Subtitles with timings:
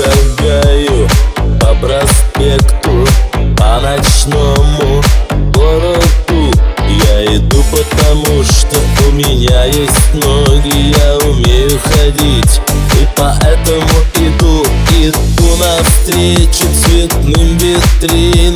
[0.00, 1.08] шагаю
[1.60, 3.06] по проспекту
[3.56, 5.02] По ночному
[5.52, 6.52] городу.
[6.88, 8.76] Я иду потому, что
[9.08, 12.60] у меня есть ноги Я умею ходить.
[12.94, 14.64] И поэтому иду
[15.02, 18.49] Иду навстречу цветным витринам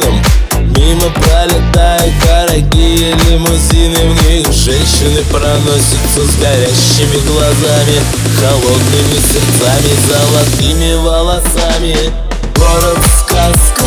[2.65, 8.01] дорогие лимузины В них женщины проносятся с горящими глазами
[8.41, 12.13] Холодными сердцами, золотыми волосами.
[12.57, 13.87] Город сказка,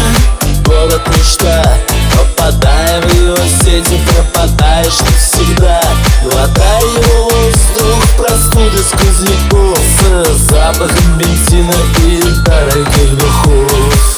[0.65, 1.77] город мечта
[2.15, 5.81] Попадаем в его сети, пропадаешь навсегда.
[6.23, 9.79] Глотай его воздух, простуды сквозняков
[10.25, 11.73] С запахом бензина
[12.05, 14.16] и дорогих духов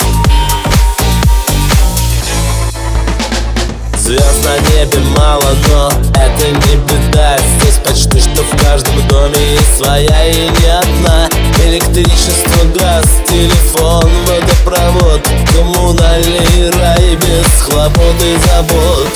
[4.10, 7.38] Звезд на небе мало, но это не беда.
[7.38, 11.30] Здесь почти что в каждом доме есть своя и не одна.
[11.64, 15.22] Электричество, газ, телефон, водопровод
[15.54, 19.10] Коммунальный рай без хлопот и забот.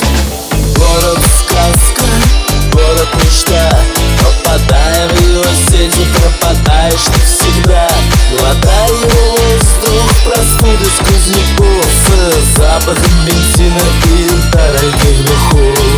[0.78, 2.06] Город сказка,
[2.72, 3.72] город мечта.
[4.22, 7.88] Попадаем в его сети, пропадаешь навсегда.
[8.38, 11.63] Глотай его воздух, простуды сквозняков
[12.84, 15.93] С запахом бензина и дорогих духов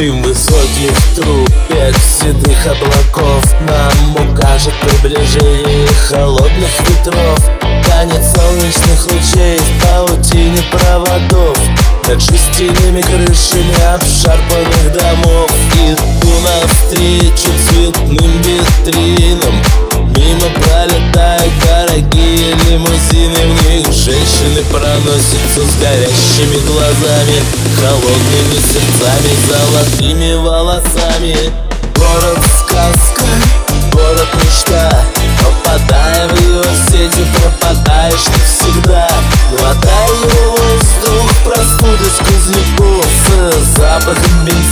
[0.00, 3.44] Дым высоких трубек, седых облаков.
[3.68, 7.38] Нам укажет приближение холодных ветров.
[7.86, 11.58] Танец солнечных лучей в паутине проводов.
[12.08, 15.50] Над шестяными крышами обшарпанных домов.
[15.74, 19.54] Иду навстречу цветным витринам.
[20.16, 27.40] Мимо пролетают дорогие лимузины В них Женщины проносятся с горящими глазами
[27.80, 31.36] Холодными сердцами, золотыми волосами.
[31.94, 33.30] Город сказка,
[33.92, 35.04] город мечта
[35.38, 39.08] Попадая в его сети, пропадаешь навсегда
[39.56, 43.20] Глотай его воздух, простуды сквозь любовь
[43.76, 44.69] запахом бензина.